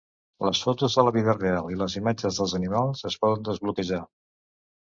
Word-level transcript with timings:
Les 0.47 0.61
fotos 0.67 0.95
de 0.99 1.03
la 1.07 1.11
vida 1.17 1.35
real 1.37 1.69
i 1.73 1.77
les 1.83 1.97
imatges 2.01 2.39
dels 2.41 2.57
animals 2.61 3.07
es 3.11 3.19
poden 3.27 3.47
desbloquejar. 3.51 4.01